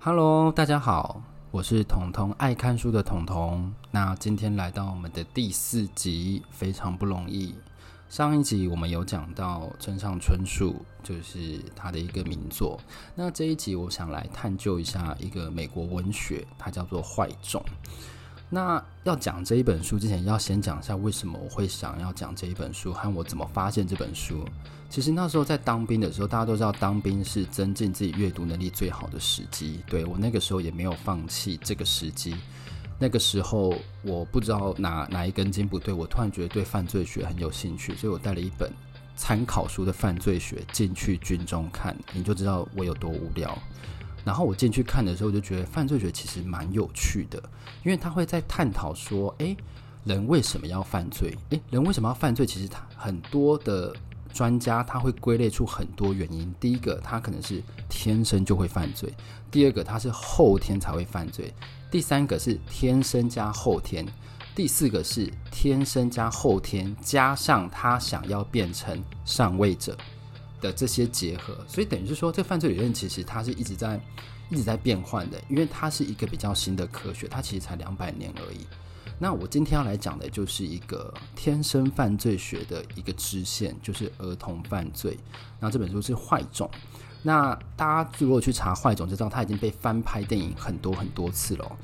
[0.00, 3.74] Hello，大家好，我是彤彤爱看书的彤彤。
[3.90, 7.52] 那今天来到我们的第四集，非常不容易。
[8.08, 12.78] 上一集我们有讲到村上春树，就是他的一个名作。
[13.16, 17.60] 那这一集我想来探究一下一个美国文学，它叫做坏种。
[18.50, 24.44] 那要讲这一本书之前，要先讲一下为什么我会想要讲这一本书，和我怎么发现这本书。
[24.88, 29.80] 其实那时候在当兵的时候，大家都知道当兵是增进自己阅读能力最好的时机。
[29.86, 32.34] 对，我那个时候也没有放弃这个时机。
[32.98, 38.72] 那个时候我不知道哪哪一根筋不对，我突然觉得对犯罪学很有兴趣，所以我带了一本
[39.14, 43.56] 参考书的犯罪学进去军中看，你就知道我有多无聊。
[44.28, 47.42] 然后我进去看的时候，就觉得犯罪学其实蛮有趣的，
[47.82, 49.56] 因为他会在探讨说，诶，
[50.04, 51.34] 人为什么要犯罪？
[51.48, 52.44] 诶，人为什么要犯罪？
[52.44, 53.90] 其实他很多的
[54.30, 56.54] 专家他会归类出很多原因。
[56.60, 59.08] 第一个，他可能是天生就会犯罪；
[59.50, 61.46] 第二个，他是后天才会犯罪；
[61.90, 64.04] 第三个是天生加后天；
[64.54, 69.96] 第四个是天生加后天加上他想要变成上位者。
[70.60, 74.00] 的这些结合，所以等于是说，这犯罪理论其实它是一直在
[74.50, 78.66] 一直在变换的，因为它是一个比较新的科学，它其实才两百年而已。
[79.20, 85.18] 那我今天要来讲的就是一个天生犯罪学的一个支线，就是儿童犯罪。
[85.58, 86.70] 那这本书是坏种。
[87.20, 91.76] 那大家如果去查坏种，就知道它已经被翻拍电影很多很多次了。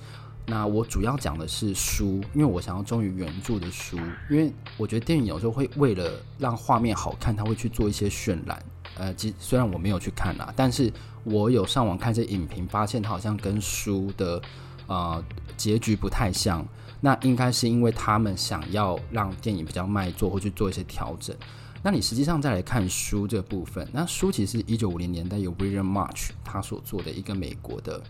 [0.47, 3.97] 那我主要讲的是书，因为我想要忠于原著的书，
[4.29, 8.63] 因为我觉得电影有时候会为了让画面好看，他会去做一些渲染。
[8.97, 10.93] 呃，即虽然我没有去看啦，但是
[11.25, 14.41] 我有上网看这影评，发现它好像跟书的
[14.87, 15.25] 呃
[15.57, 16.65] 结局不太像。
[17.01, 21.35] 那应该是因为他们想要让电影比较卖座，或去做一些调整。
[21.83, 28.03] 那你实际上再来看书这部分，那书其实是一九五零年代由 William March 他所做的一个美国的。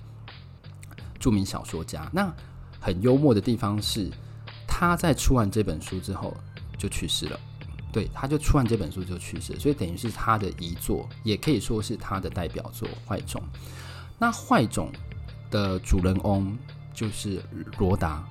[1.25, 2.31] 著名小说家，那
[2.79, 4.11] 很幽默的地方是，
[4.69, 6.37] 他在出完这本书之后
[6.77, 7.41] 就去世了。
[7.91, 13.41] 对，他就出完这本书就去世，所以等于是他的遗作，也可以说是他的代表作《坏种》。
[14.19, 14.93] 那《坏种》
[15.51, 16.55] 的主人翁
[16.93, 17.43] 就是
[17.79, 18.23] 罗达，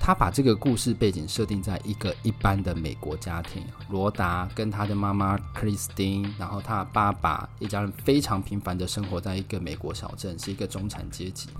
[0.00, 11.50] 他把这个故事背景设定在一个一般的美国家庭，罗达跟他的妈妈克里斯汀，然后他爸爸一家人非常平凡的生活在一个美国小镇，是一个中产阶级。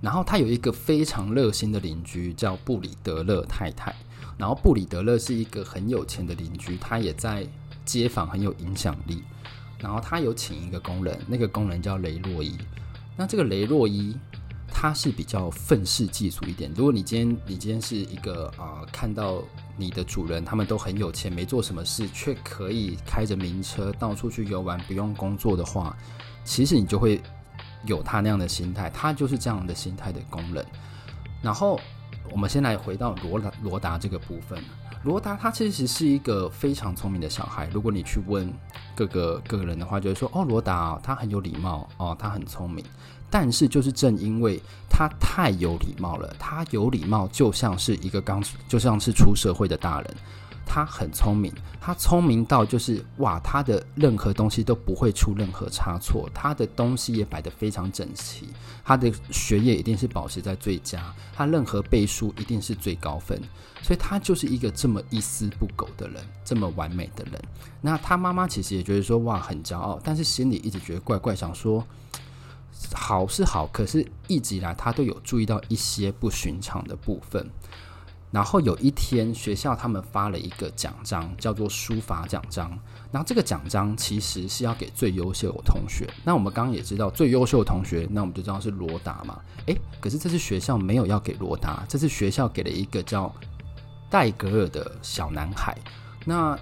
[0.00, 3.94] 然后他有一个非常热心的邻居，叫布里德勒太太。
[4.36, 7.46] 然后布里德勒是一个很有钱的邻居，他也在
[7.84, 9.22] 街坊很有影响力。
[9.78, 12.56] 然后他有请一个工人，那个工人叫雷洛伊。
[13.16, 14.14] 那这个雷洛伊
[14.68, 16.70] 他是比较愤世嫉俗一点。
[16.76, 19.42] 如果你今天你今天是一个啊、看到
[19.76, 25.96] 你的主人他们都很有钱，没做什么事，却可以开着名车到处去游玩，不用工作的话，
[26.44, 27.22] 其实你就会。
[27.86, 30.64] 有他那样的心态，他就是这样的心态的工人。
[31.42, 31.78] 然后，
[32.30, 34.58] 我们先来回到罗达罗达这个部分。
[35.02, 37.68] 罗达他其实是一个非常聪明的小孩。
[37.72, 38.50] 如果你去问
[38.94, 42.82] 各个各个人的话，就会说：“哦，罗达，他很有礼貌哦，他很聪明。”
[43.28, 44.58] 但是，就是正因为
[44.88, 50.16] 他太有礼貌了，他有礼貌就像是一个刚就像是出社会的大人。
[50.66, 58.48] 他很聪明，他聪明到就是哇，他的任何东西都不会出任何差错，他的东西也摆得非常整齐，
[58.84, 63.40] 他的学业一定是保持在最佳，他任何背书一定是最高分，
[63.82, 67.40] 所以他就是一个这么一丝不苟的人，这么完美的人。
[67.80, 71.86] 那他妈妈其实也觉得说哇，很骄傲，但是心里一直觉得怪怪，想说
[72.92, 77.48] 好是好，可是一直以来他都有注意到一些不寻常的部分。
[78.34, 82.68] 然后有一天，学校他们发了一个奖章，叫做书法奖章。
[83.12, 86.12] 然后这个奖章其实是要给最优秀的同学。
[86.24, 89.38] 那我们刚刚也知道，最优秀的同学，那我们就知道是罗达嘛。
[89.66, 93.32] 诶，可是这次学校没有要给罗达，这次学校给了一个叫
[94.10, 95.78] 戴格尔的小男孩。
[96.24, 96.58] 那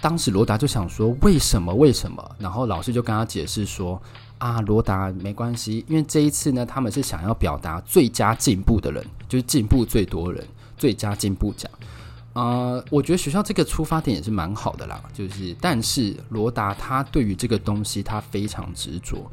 [0.00, 1.74] 当时罗达就想说，为什么？
[1.74, 2.36] 为什么？
[2.38, 4.00] 然后老师就跟他解释说，
[4.38, 10.42] 啊，罗达没关系，因为这一次呢，他们是想要表达最佳进步的人，就是进步最多人。
[10.76, 11.70] 最佳进步奖，
[12.32, 15.02] 呃，我觉得学校这个出发点也是蛮好的啦。
[15.12, 19.30] 就是，但是罗达他对于这个东西他非常执着。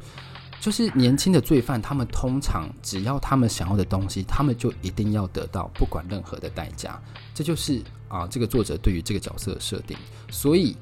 [0.60, 7.02] 就是年轻的罪犯，他们通常只要他们想要的东西，他们就一定要得到，不管任何的代价。
[7.34, 9.98] 这就是啊、这个作者对于这个角色的设定。
[10.30, 10.76] 所以，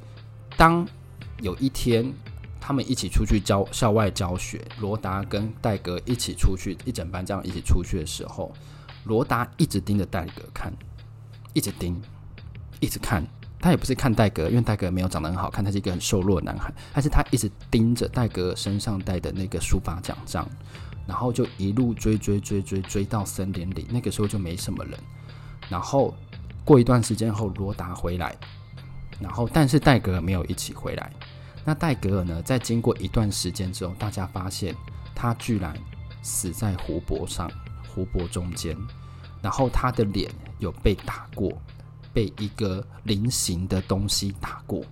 [0.54, 0.86] 当
[1.40, 2.12] 有一天
[2.60, 8.52] 他们一起出去教校外教学，罗达跟戴格一起出去，一整班这样一起出去的时候。
[9.04, 10.72] 罗达一直盯着戴格看，
[11.52, 12.00] 一直盯，
[12.80, 13.26] 一直看。
[13.62, 16.72] 他也不是看戴格，因为戴格没有长得很好看，他是一个很瘦弱的男孩。
[16.94, 20.48] 但是他一直盯着戴格身上戴的那个书法奖章，
[21.06, 24.98] 然后就一路追追追追追到森林里，那个时候就没什么人。
[25.68, 26.16] 然后
[26.64, 28.34] 过一段时间后，罗达回来，
[29.20, 31.12] 然后但是戴格尔没有一起回来。
[31.62, 34.74] 那戴格尔呢，在经过一段时间之后，大家发现
[35.14, 35.76] 他居然
[36.22, 37.50] 死在湖泊上，
[38.00, 38.74] 湖泊中间，
[39.42, 41.52] 然后他的脸有被打过，
[42.14, 44.82] 被一个菱形的东西打过。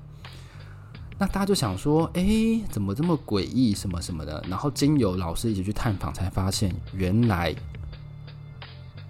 [1.18, 4.44] 那大家就想说，哎，怎么这么诡异，什么什么的？
[4.46, 7.54] 然后经由老师一起去探访，才发现原来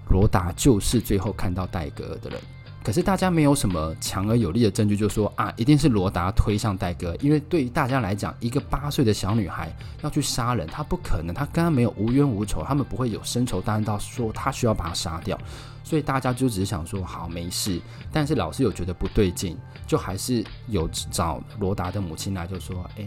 [0.09, 2.41] 罗达就是最后看到戴格尔的人。
[2.88, 7.14] 可是大家没有什么强而有力的证据，就说啊，一定是罗达推向戴哥。
[7.17, 9.70] 因为对于大家来讲，一个八岁的小女孩
[10.00, 15.38] 要去杀人，她不可能，她跟他没有无冤无仇，他们不会有深仇大恨到说她需要把他杀掉。
[15.85, 17.79] 所以大家就只是想说，好，没事。
[18.11, 19.55] 但是老师有觉得不对劲。
[19.87, 23.06] 就还是有找罗达的母亲来，就说：“哎，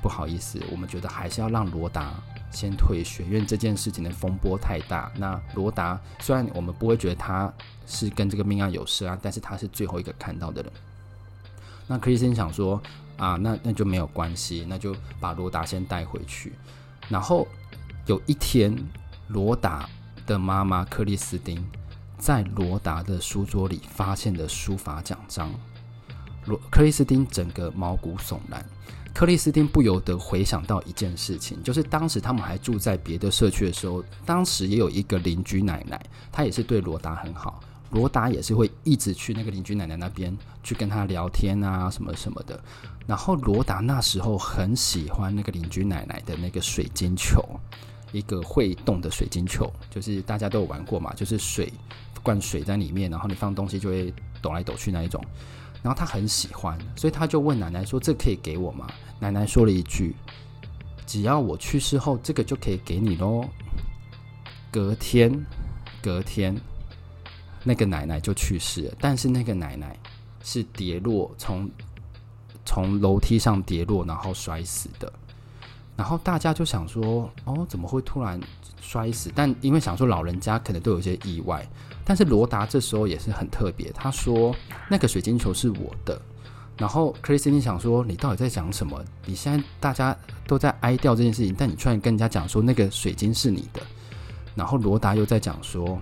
[0.00, 2.12] 不好意思，我们觉得还是要让罗达
[2.50, 5.12] 先退学，因为这件事情的风波太大。
[5.16, 7.52] 那罗达虽然我们不会觉得他
[7.86, 10.72] 是跟这个命案有涉案，但是他是最后一个看到的人。
[11.86, 12.82] 那克里斯汀想说：
[13.16, 16.52] 啊，那那就没有关系，那就把罗达先带回去。
[17.08, 17.46] 然后
[18.06, 18.76] 有一天，
[19.28, 19.88] 罗达
[20.26, 21.64] 的妈妈克里斯汀
[22.18, 25.52] 在罗达的书桌里发现了书法奖章。”
[26.46, 28.64] 罗克里斯汀整个毛骨悚然，
[29.12, 36.00] 克里斯汀不由得回想到一件事情，就是当时他们还住在别的社区的时候，当时也有一个邻居奶奶，
[36.30, 37.60] 她也是对罗达很好，
[37.90, 42.58] 罗达也是会一直去那个邻居奶奶那边去跟她聊天啊什么什么的。
[43.06, 47.40] 然后罗达那时候很喜欢那个邻居奶奶的那个水晶球，
[48.12, 51.72] 一个会动的水晶球，就是大家都有玩过嘛，就是水
[52.22, 55.20] 灌水在里面，然后你放东西就会抖来抖去那一种。
[55.86, 58.88] 然后他很喜欢，所以他就问奶奶说：“这可以给我吗？”
[59.20, 60.16] 奶奶说了一句
[61.06, 63.48] ：“只要我去世后，这个就可以给你喽。”
[64.68, 65.46] 隔天，
[66.02, 66.60] 隔天，
[67.62, 68.94] 那个奶奶就去世了。
[69.00, 69.96] 但是那个奶奶
[70.42, 71.70] 是跌落，从
[72.64, 75.12] 从楼梯上跌落，然后摔死的。
[75.96, 78.38] 然后大家就想说：“哦，怎么会突然
[78.80, 81.66] 摔死？”但因为想说老人家可能都有些意外。
[82.04, 84.54] 但是罗达这时候也是很特别，他说
[84.88, 86.20] 那个水晶球是我的，
[86.76, 89.02] 然后克里斯汀想说，你到底在讲什么？
[89.24, 90.16] 你现在大家
[90.46, 93.80] 都在哀悼这件事情，但你突然跟人家讲说那个水晶是你的，
[94.54, 95.98] 然后罗达又在讲说，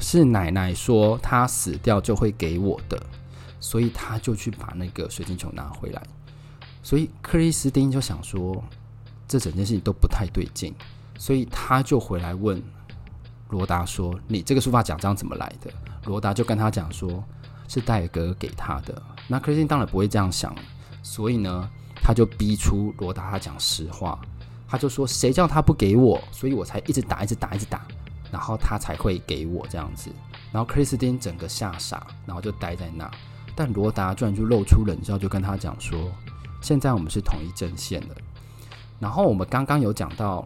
[0.00, 3.00] 是奶奶说她死掉就会给我的，
[3.60, 6.02] 所以他就去把那个水晶球拿回来，
[6.82, 8.62] 所以克里斯汀就想说
[9.26, 10.74] 这整件事情都不太对劲，
[11.18, 12.62] 所以他就回来问。
[13.50, 15.70] 罗达说：“你这个书法奖章怎么来的？”
[16.06, 17.22] 罗达就跟他讲说
[17.68, 20.52] ：“是戴格给他的。”那克里斯汀当然不会这样想，
[21.02, 21.70] 所以呢，
[22.02, 24.18] 他就逼出罗达他讲实话，
[24.66, 26.20] 他就说：“谁叫他不给我？
[26.32, 27.86] 所以我才一直打，一直打，一直打，
[28.32, 30.10] 然后他才会给我这样子。”
[30.50, 33.08] 然后克里斯汀整个吓傻，然后就待在那。
[33.54, 36.10] 但罗达居然就露出冷笑，就跟他讲说
[36.60, 38.16] ：“现在我们是统一阵线的。”
[39.04, 40.42] 然后我们刚刚有讲到。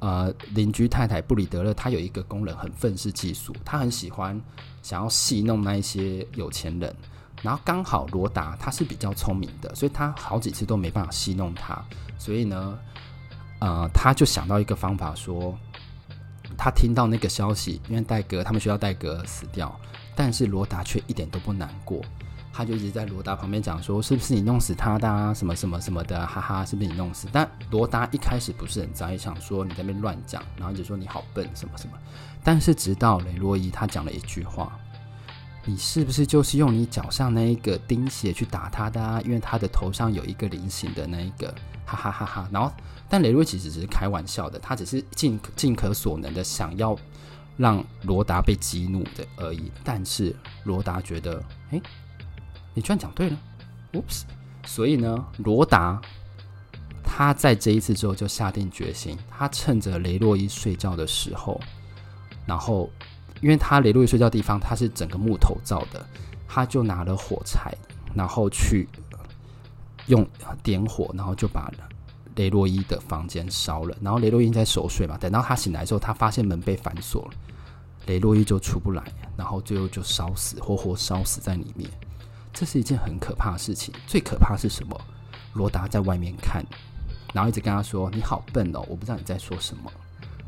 [0.00, 4.38] 呃，邻居太太布里德勒，她有一个工人很愤世嫉俗，她很喜欢
[4.82, 6.94] 想要戏弄那一些有钱人。
[7.40, 11.82] 然后刚好罗达他是比较聪明的，所以他好几次都没办法戏弄他。
[12.18, 12.78] 所以呢，
[13.60, 15.58] 呃，他就想到一个方法说，说
[16.58, 19.74] 他听到那个消息，因为戴格他们学校戴格死掉，
[20.14, 22.02] 但是罗达却一点都不难过。
[22.56, 25.34] 他就一直在罗达旁边讲说：“是不是你弄死他的啊？
[25.34, 31.98] 什么什么什么的，哈哈，是不是你弄死？”但罗达一开始不是很在意，想说你在那边乱讲，然后就说你好笨，什么什么。
[32.44, 34.78] 但是直到雷洛伊他讲了一句话
[35.66, 39.20] ：“你是不是就是用你脚上那一个钉鞋去打他的啊？
[39.22, 41.52] 因为他的头上有一个菱形的那一个，
[41.84, 42.72] 哈哈哈哈。”然后，
[43.08, 46.96] 但雷洛伊其实只是开玩笑的，他只是尽尽可所能的想要
[47.56, 49.72] 让罗达被激怒的而已。
[49.82, 51.42] 但是罗达觉得，
[51.72, 51.82] 诶。
[52.74, 53.38] 你居然讲对了
[53.92, 54.22] ，Oops！
[54.66, 56.00] 所以呢，罗达
[57.02, 61.60] 他在这一次之后就下定决心，他趁着雷洛伊睡觉的时候，
[62.46, 62.90] 然后
[63.40, 66.04] 因为他雷洛伊睡觉的地方他是整个木头造的，
[66.48, 67.72] 他就拿了火柴，
[68.14, 68.88] 然后去
[70.06, 70.26] 用
[70.62, 71.70] 点火，然后就把
[72.36, 73.96] 雷洛伊的房间烧了。
[74.00, 77.30] 然后雷洛伊在熟睡嘛，等到他醒来之后，他发现门被反锁了，
[78.06, 79.04] 雷洛伊就出不来，
[79.36, 81.88] 然后最后就烧死，活活烧死在里面。
[82.54, 83.92] 这是一件很可怕的事情。
[84.06, 84.98] 最可怕是什么？
[85.54, 86.64] 罗达在外面看，
[87.34, 89.92] 然后一直跟他说：“你好笨哦，我不知道你在说什么。”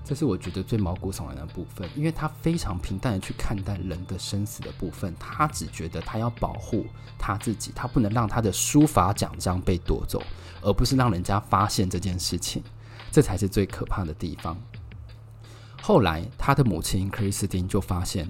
[0.05, 6.87] 这是我觉得最毛骨悚然的部分，因为他非常平淡的去看待人的生死的部分，他只觉得他要保护
[7.19, 10.23] 他自己，他不能让他的书法奖章被夺走，
[10.63, 12.63] 而不是让人家发现这件事情。
[13.11, 14.57] 这才是最可怕的地方。
[15.83, 18.29] 后来，他的母亲克里斯汀就发现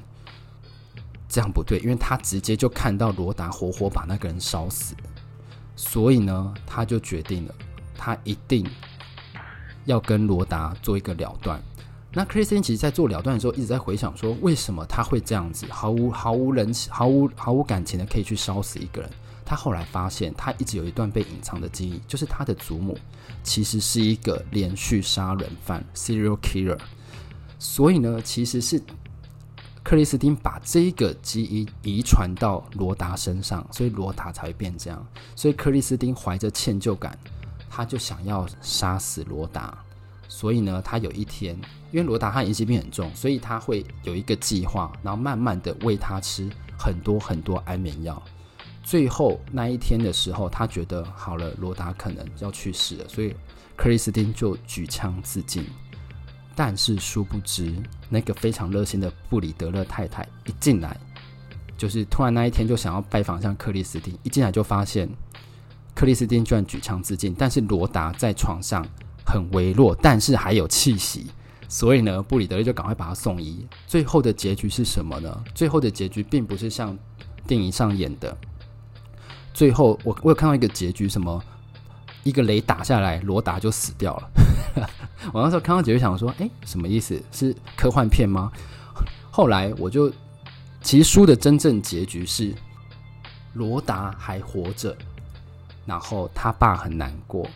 [1.29, 4.95] 这样不对，因为他直接就看到罗达活活把那个人烧死，
[5.75, 7.55] 所以呢，他就决定了，
[7.97, 8.65] 他一定
[9.85, 11.61] 要跟罗达做一个了断。
[12.13, 19.11] 那克里斯汀其实，在做了断的时候，一直在回想说，为什么他会这样子，毫无毫无人情、毫无毫无感情的可以去烧死一个人。
[19.45, 22.99] 他后来发现，他一直有一段被隐藏的记忆，就是他的祖母
[23.43, 26.79] 其实是一个连续杀人犯 （serial killer）。
[27.59, 28.83] 所以呢，其实是
[29.87, 35.07] 克里斯汀把这个基因遗传到罗达身上，所以罗达才会变这样。
[35.37, 37.17] 所以克里斯汀怀着歉疚感，
[37.71, 39.79] 他就想要杀死罗达。
[40.27, 41.55] 所以呢，他有一天，
[41.93, 48.21] 因为罗达他疑心病很重，所以他会有一个计划，然后慢慢的喂他吃很多很多安眠药。
[48.83, 53.33] 最后那一天的时候，他觉得好了，罗达可能要去世了，所以
[53.77, 55.65] 克里斯汀就举枪自尽。
[56.57, 57.73] 但是殊不知，
[58.09, 60.97] 那个非常热心的布里德勒太太一进来，
[61.77, 65.07] 就是突然那一天就想要拜访像克里斯汀，一进来就发现
[65.95, 68.85] 克里斯汀居然举枪自尽，但是罗达在床上
[69.25, 71.27] 很微弱，但是还有气息，
[71.69, 73.67] 所以呢，布里德勒就赶快把他送医。
[73.87, 75.45] 最后的结局是什么呢？
[75.55, 76.99] 最后的结局并不是像
[77.47, 78.37] 电影上演的。
[79.53, 81.43] 最后，我我有看到一个结局，什么
[82.27, 84.31] 一个雷打下来，罗达就死掉了。
[85.33, 87.23] 我那时候看到结局，想说，哎，什么意思？
[87.31, 88.51] 是科幻片吗？
[89.31, 90.13] 后来我就，
[90.83, 92.53] 其实书的真正结局是，
[93.53, 94.97] 罗达还活着，
[95.85, 97.47] 然后他爸很难过，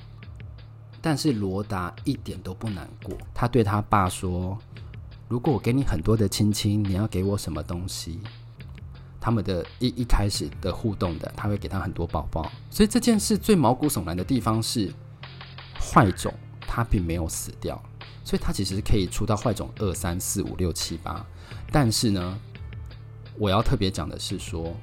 [1.02, 3.16] 但是罗达一点都不难过。
[3.34, 4.56] 他对他爸说
[5.26, 8.20] ：“如果我给你很多的亲亲，你要给我什么东西？”
[9.20, 14.90] 他们的一一开始的互动的，他会给他很多宝宝，所以这件事最毛骨悚然的地方是，
[15.78, 17.80] 坏种他并没有死掉，
[18.24, 21.22] 所以他其实可以出到坏种二三四五六七八，
[21.70, 22.38] 但是呢，
[23.36, 24.74] 我要特别讲的是说，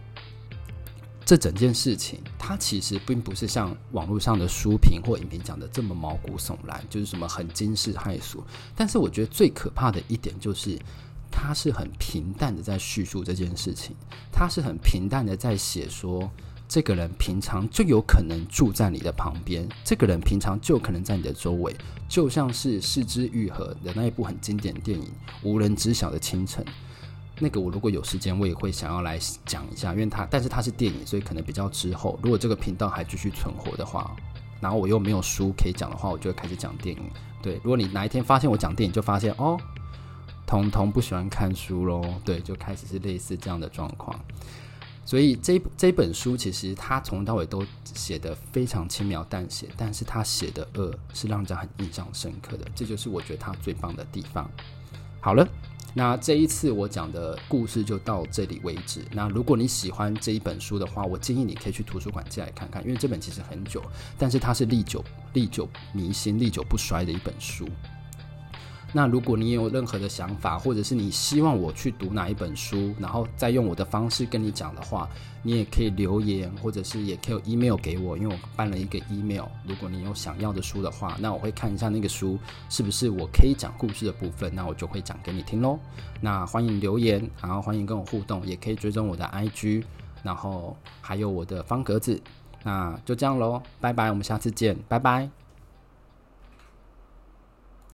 [1.26, 8.44] 这整件事情它其实并不是像网络上的书评或影评讲的这么毛骨悚然，就是什么很惊世骇俗，
[8.76, 10.78] 但是我觉得最可怕的一点就是。
[11.40, 13.96] 他是很平淡的在叙述这件事情，
[14.32, 16.28] 他是很平淡的在写说，
[16.68, 21.76] 这个人平常就有可能住在你的旁边，这个人平常就可能在你的周围，
[22.10, 25.06] 就像是是枝裕和的那一部很经典电影
[25.44, 26.66] 《无人知晓的清晨》。
[27.40, 34.16] 那个我如果有时间，我也会想要来讲一下，因为他但是他是电影，所以可能比较之后，如果这个频道还继续存活的话，
[34.60, 37.04] 然后我又没有书可以讲的话，我就会开始讲电影。
[37.44, 39.56] 对，如果你哪一天发现我讲电影，就发现哦。
[40.48, 44.18] 彤彤不喜欢看书喽，对，就开始是类似这样的状况。
[45.06, 54.50] 所以这这本书其实他从头到尾都写得非常轻描淡写，但是他写的恶是让人家很印象深刻的，这就是我觉得他最棒的地方。
[55.22, 55.48] 好了，
[55.94, 59.02] 那这一次我讲的故事就到这里为止。
[59.12, 63.82] 那如果你喜欢这一本书的话，我建议你可以去图书馆借来看看，因为这本其实很久，
[64.18, 67.68] 但是它是历久历久弥新、历久不衰的一本书。
[68.94, 75.08] 那如果你有任何的想法，或者是你希望我去读哪一本书，然后再用我的方式跟你讲的话，
[75.44, 79.46] 你也可以留言，或者是也可以 email 给我，因为我办了一个 email。
[79.68, 82.40] 如果你有想要的书的话，那我会看一下那个书
[82.70, 85.78] 是不是我可以讲故事的部分，那我就会讲给你听喽。
[86.22, 89.84] 那欢迎留言，然后欢迎跟我互动，也可以追踪我的 IG，
[90.24, 92.20] 然后还有我的方格子。
[92.64, 95.47] 那就这样喽，拜拜，我们下次见，拜拜。